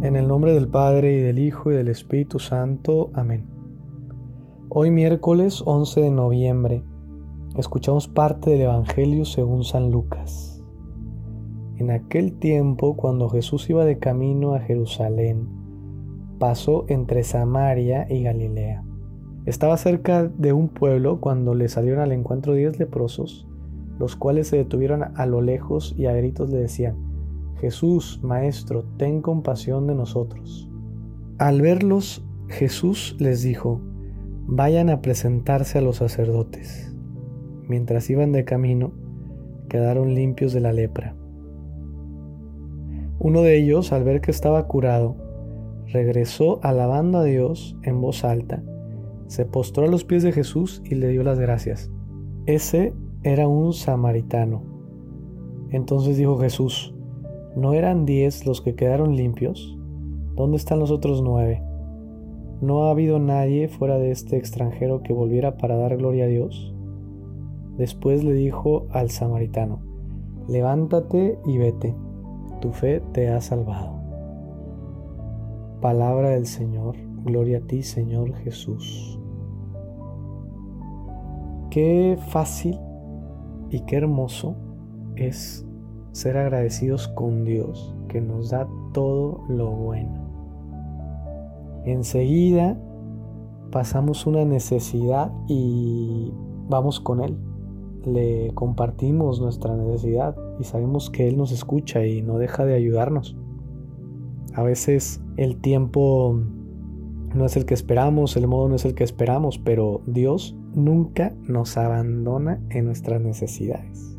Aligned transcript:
En 0.00 0.14
el 0.14 0.28
nombre 0.28 0.54
del 0.54 0.68
Padre 0.68 1.14
y 1.14 1.20
del 1.20 1.40
Hijo 1.40 1.72
y 1.72 1.74
del 1.74 1.88
Espíritu 1.88 2.38
Santo. 2.38 3.10
Amén. 3.14 3.44
Hoy 4.68 4.92
miércoles 4.92 5.60
11 5.66 6.02
de 6.02 6.10
noviembre 6.12 6.84
escuchamos 7.56 8.06
parte 8.06 8.50
del 8.50 8.60
Evangelio 8.60 9.24
según 9.24 9.64
San 9.64 9.90
Lucas. 9.90 10.62
En 11.78 11.90
aquel 11.90 12.38
tiempo, 12.38 12.96
cuando 12.96 13.28
Jesús 13.28 13.68
iba 13.70 13.84
de 13.84 13.98
camino 13.98 14.54
a 14.54 14.60
Jerusalén, 14.60 15.48
pasó 16.38 16.84
entre 16.86 17.24
Samaria 17.24 18.06
y 18.08 18.22
Galilea. 18.22 18.84
Estaba 19.46 19.76
cerca 19.78 20.28
de 20.28 20.52
un 20.52 20.68
pueblo 20.68 21.20
cuando 21.20 21.56
le 21.56 21.68
salieron 21.68 21.98
al 21.98 22.12
encuentro 22.12 22.54
diez 22.54 22.78
leprosos, 22.78 23.48
los 23.98 24.14
cuales 24.14 24.46
se 24.46 24.58
detuvieron 24.58 25.02
a 25.16 25.26
lo 25.26 25.42
lejos 25.42 25.96
y 25.98 26.06
a 26.06 26.12
gritos 26.12 26.50
le 26.50 26.58
decían, 26.58 27.07
Jesús, 27.60 28.20
Maestro, 28.22 28.84
ten 28.96 29.20
compasión 29.20 29.86
de 29.86 29.94
nosotros. 29.94 30.70
Al 31.38 31.60
verlos, 31.60 32.24
Jesús 32.48 33.16
les 33.18 33.42
dijo, 33.42 33.80
vayan 34.46 34.90
a 34.90 35.02
presentarse 35.02 35.78
a 35.78 35.82
los 35.82 35.96
sacerdotes. 35.96 36.94
Mientras 37.68 38.08
iban 38.10 38.32
de 38.32 38.44
camino, 38.44 38.92
quedaron 39.68 40.14
limpios 40.14 40.52
de 40.52 40.60
la 40.60 40.72
lepra. 40.72 41.14
Uno 43.18 43.42
de 43.42 43.58
ellos, 43.58 43.92
al 43.92 44.04
ver 44.04 44.20
que 44.20 44.30
estaba 44.30 44.66
curado, 44.66 45.16
regresó 45.86 46.60
alabando 46.62 47.18
a 47.18 47.24
Dios 47.24 47.76
en 47.82 48.00
voz 48.00 48.24
alta, 48.24 48.62
se 49.26 49.44
postró 49.44 49.84
a 49.84 49.88
los 49.88 50.04
pies 50.04 50.22
de 50.22 50.32
Jesús 50.32 50.80
y 50.84 50.94
le 50.94 51.08
dio 51.08 51.22
las 51.22 51.38
gracias. 51.38 51.90
Ese 52.46 52.94
era 53.22 53.46
un 53.46 53.74
samaritano. 53.74 54.62
Entonces 55.70 56.16
dijo 56.16 56.38
Jesús, 56.38 56.94
¿No 57.56 57.72
eran 57.72 58.04
diez 58.04 58.46
los 58.46 58.60
que 58.60 58.74
quedaron 58.74 59.16
limpios? 59.16 59.76
¿Dónde 60.34 60.56
están 60.56 60.78
los 60.78 60.90
otros 60.90 61.22
nueve? 61.22 61.62
¿No 62.60 62.84
ha 62.84 62.90
habido 62.90 63.18
nadie 63.18 63.68
fuera 63.68 63.98
de 63.98 64.10
este 64.10 64.36
extranjero 64.36 65.02
que 65.02 65.12
volviera 65.12 65.56
para 65.56 65.76
dar 65.76 65.96
gloria 65.96 66.24
a 66.24 66.28
Dios? 66.28 66.74
Después 67.76 68.24
le 68.24 68.32
dijo 68.32 68.86
al 68.90 69.10
samaritano, 69.10 69.80
levántate 70.48 71.38
y 71.46 71.58
vete, 71.58 71.94
tu 72.60 72.72
fe 72.72 73.00
te 73.12 73.28
ha 73.28 73.40
salvado. 73.40 73.98
Palabra 75.80 76.30
del 76.30 76.46
Señor, 76.46 76.96
gloria 77.24 77.58
a 77.58 77.60
ti 77.60 77.82
Señor 77.82 78.34
Jesús. 78.34 79.20
Qué 81.70 82.18
fácil 82.28 82.78
y 83.70 83.80
qué 83.80 83.96
hermoso 83.96 84.56
es 85.14 85.67
ser 86.12 86.36
agradecidos 86.36 87.08
con 87.08 87.44
Dios 87.44 87.94
que 88.08 88.20
nos 88.20 88.50
da 88.50 88.68
todo 88.92 89.44
lo 89.48 89.70
bueno. 89.70 90.28
Enseguida 91.84 92.76
pasamos 93.70 94.26
una 94.26 94.44
necesidad 94.44 95.32
y 95.46 96.32
vamos 96.68 97.00
con 97.00 97.22
Él. 97.22 97.36
Le 98.04 98.52
compartimos 98.54 99.40
nuestra 99.40 99.76
necesidad 99.76 100.36
y 100.58 100.64
sabemos 100.64 101.10
que 101.10 101.28
Él 101.28 101.36
nos 101.36 101.52
escucha 101.52 102.04
y 102.06 102.22
no 102.22 102.38
deja 102.38 102.64
de 102.64 102.74
ayudarnos. 102.74 103.36
A 104.54 104.62
veces 104.62 105.22
el 105.36 105.60
tiempo 105.60 106.40
no 107.34 107.44
es 107.44 107.56
el 107.56 107.64
que 107.66 107.74
esperamos, 107.74 108.36
el 108.36 108.48
modo 108.48 108.68
no 108.68 108.76
es 108.76 108.84
el 108.84 108.94
que 108.94 109.04
esperamos, 109.04 109.58
pero 109.58 110.02
Dios 110.06 110.56
nunca 110.74 111.34
nos 111.42 111.76
abandona 111.76 112.60
en 112.70 112.86
nuestras 112.86 113.20
necesidades. 113.20 114.17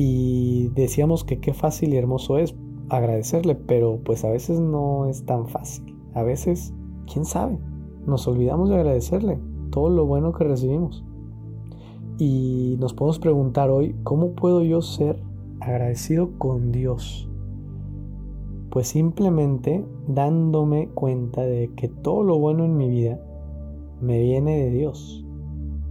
Y 0.00 0.68
decíamos 0.76 1.24
que 1.24 1.40
qué 1.40 1.52
fácil 1.52 1.92
y 1.92 1.96
hermoso 1.96 2.38
es 2.38 2.54
agradecerle, 2.88 3.56
pero 3.56 3.98
pues 4.04 4.24
a 4.24 4.30
veces 4.30 4.60
no 4.60 5.06
es 5.06 5.24
tan 5.24 5.48
fácil. 5.48 5.96
A 6.14 6.22
veces, 6.22 6.72
quién 7.12 7.24
sabe, 7.24 7.58
nos 8.06 8.28
olvidamos 8.28 8.68
de 8.68 8.76
agradecerle 8.76 9.40
todo 9.72 9.90
lo 9.90 10.06
bueno 10.06 10.32
que 10.32 10.44
recibimos. 10.44 11.04
Y 12.16 12.76
nos 12.78 12.94
podemos 12.94 13.18
preguntar 13.18 13.70
hoy, 13.70 13.96
¿cómo 14.04 14.36
puedo 14.36 14.62
yo 14.62 14.82
ser 14.82 15.20
agradecido 15.58 16.30
con 16.38 16.70
Dios? 16.70 17.28
Pues 18.70 18.86
simplemente 18.86 19.84
dándome 20.06 20.90
cuenta 20.90 21.42
de 21.42 21.72
que 21.74 21.88
todo 21.88 22.22
lo 22.22 22.38
bueno 22.38 22.64
en 22.64 22.76
mi 22.76 22.88
vida 22.88 23.20
me 24.00 24.22
viene 24.22 24.58
de 24.58 24.70
Dios. 24.70 25.26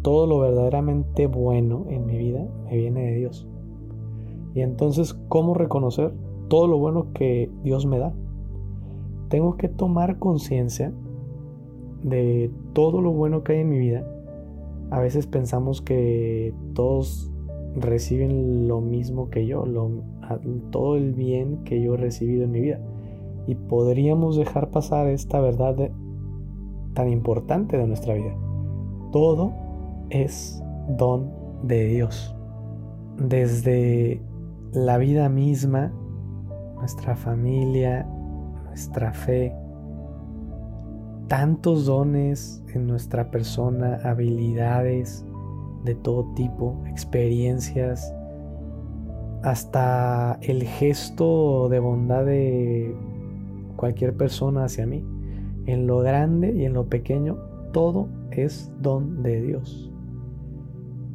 Todo 0.01 0.27
lo 0.27 0.39
verdaderamente 0.39 1.27
bueno 1.27 1.87
en 1.89 2.05
mi 2.05 2.17
vida 2.17 2.47
me 2.63 2.77
viene 2.77 3.01
de 3.07 3.15
Dios. 3.17 3.49
Y 4.57 4.63
entonces, 4.63 5.13
¿cómo 5.29 5.53
reconocer 5.53 6.15
todo 6.47 6.65
lo 6.65 6.79
bueno 6.79 7.13
que 7.13 7.51
Dios 7.63 7.85
me 7.85 7.99
da? 7.99 8.11
Tengo 9.29 9.55
que 9.55 9.69
tomar 9.69 10.17
conciencia 10.17 10.91
de 12.01 12.49
todo 12.73 12.99
lo 12.99 13.11
bueno 13.11 13.43
que 13.43 13.53
hay 13.53 13.59
en 13.59 13.69
mi 13.69 13.77
vida. 13.77 14.03
A 14.89 14.99
veces 14.99 15.27
pensamos 15.27 15.83
que 15.83 16.55
todos 16.73 17.31
reciben 17.75 18.67
lo 18.67 18.81
mismo 18.81 19.29
que 19.29 19.45
yo, 19.45 19.63
todo 20.71 20.95
el 20.95 21.13
bien 21.13 21.63
que 21.63 21.79
yo 21.79 21.93
he 21.93 21.97
recibido 21.97 22.45
en 22.45 22.51
mi 22.51 22.61
vida. 22.61 22.79
Y 23.45 23.53
podríamos 23.53 24.37
dejar 24.37 24.71
pasar 24.71 25.05
esta 25.05 25.39
verdad 25.39 25.91
tan 26.95 27.09
importante 27.09 27.77
de 27.77 27.85
nuestra 27.85 28.15
vida. 28.15 28.35
Todo 29.11 29.53
es 30.09 30.63
don 30.97 31.29
de 31.61 31.89
Dios. 31.89 32.35
Desde 33.19 34.19
la 34.73 34.97
vida 34.97 35.29
misma, 35.29 35.91
nuestra 36.75 37.15
familia, 37.15 38.07
nuestra 38.65 39.13
fe, 39.13 39.53
tantos 41.27 41.85
dones 41.85 42.63
en 42.73 42.87
nuestra 42.87 43.31
persona, 43.31 43.99
habilidades 44.03 45.25
de 45.83 45.95
todo 45.95 46.33
tipo, 46.35 46.81
experiencias, 46.87 48.13
hasta 49.43 50.37
el 50.41 50.63
gesto 50.63 51.69
de 51.69 51.79
bondad 51.79 52.25
de 52.25 52.95
cualquier 53.75 54.15
persona 54.15 54.65
hacia 54.65 54.85
mí. 54.85 55.05
En 55.65 55.85
lo 55.85 55.99
grande 55.99 56.53
y 56.53 56.65
en 56.65 56.73
lo 56.73 56.87
pequeño, 56.87 57.37
todo 57.71 58.07
es 58.31 58.71
don 58.81 59.21
de 59.21 59.41
Dios. 59.41 59.91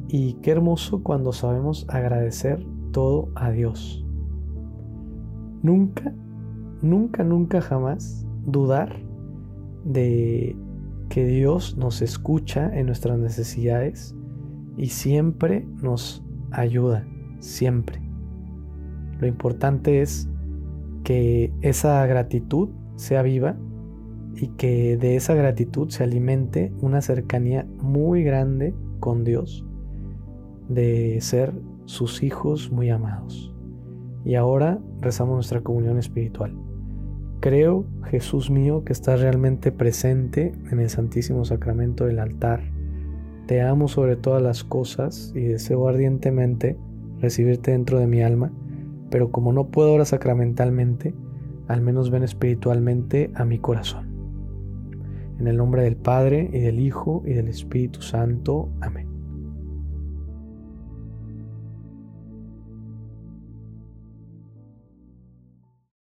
Y 0.07 0.33
qué 0.35 0.51
hermoso 0.51 1.01
cuando 1.01 1.33
sabemos 1.33 1.85
agradecer 1.89 2.63
todo 2.93 3.29
a 3.35 3.51
Dios. 3.51 4.05
Nunca, 5.61 6.13
nunca, 6.81 7.25
nunca 7.25 7.59
jamás 7.59 8.25
dudar 8.45 8.95
de 9.83 10.55
que 11.09 11.25
Dios 11.25 11.75
nos 11.77 12.01
escucha 12.01 12.73
en 12.73 12.85
nuestras 12.85 13.19
necesidades 13.19 14.15
y 14.77 14.87
siempre 14.87 15.67
nos 15.81 16.23
ayuda, 16.51 17.05
siempre. 17.39 18.01
Lo 19.19 19.27
importante 19.27 20.01
es 20.01 20.29
que 21.03 21.53
esa 21.61 22.05
gratitud 22.05 22.69
sea 22.95 23.21
viva 23.21 23.57
y 24.35 24.47
que 24.49 24.97
de 24.97 25.15
esa 25.15 25.35
gratitud 25.35 25.89
se 25.89 26.03
alimente 26.03 26.73
una 26.81 27.01
cercanía 27.01 27.67
muy 27.81 28.23
grande 28.23 28.73
con 28.99 29.23
Dios, 29.23 29.65
de 30.69 31.19
ser 31.21 31.53
sus 31.85 32.23
hijos 32.23 32.71
muy 32.71 32.89
amados. 32.89 33.53
Y 34.25 34.35
ahora 34.35 34.79
rezamos 35.01 35.35
nuestra 35.35 35.61
comunión 35.61 35.97
espiritual. 35.97 36.55
Creo, 37.39 37.85
Jesús 38.05 38.49
mío, 38.49 38.83
que 38.85 38.93
estás 38.93 39.19
realmente 39.19 39.71
presente 39.71 40.53
en 40.71 40.79
el 40.79 40.89
Santísimo 40.89 41.43
Sacramento 41.43 42.05
del 42.05 42.19
altar. 42.19 42.63
Te 43.47 43.61
amo 43.61 43.89
sobre 43.89 44.15
todas 44.15 44.41
las 44.41 44.63
cosas 44.63 45.33
y 45.35 45.41
deseo 45.41 45.87
ardientemente 45.87 46.77
recibirte 47.19 47.71
dentro 47.71 47.99
de 47.99 48.07
mi 48.07 48.21
alma, 48.21 48.51
pero 49.09 49.31
como 49.31 49.51
no 49.51 49.67
puedo 49.67 49.89
ahora 49.89 50.05
sacramentalmente, 50.05 51.13
al 51.67 51.81
menos 51.81 52.11
ven 52.11 52.23
espiritualmente 52.23 53.31
a 53.35 53.45
mi 53.45 53.59
corazón. 53.59 54.07
En 55.39 55.47
el 55.47 55.57
nombre 55.57 55.83
del 55.83 55.97
Padre 55.97 56.49
y 56.53 56.59
del 56.59 56.79
Hijo 56.79 57.23
y 57.25 57.33
del 57.33 57.47
Espíritu 57.47 58.01
Santo. 58.01 58.69
Amén. 58.79 59.12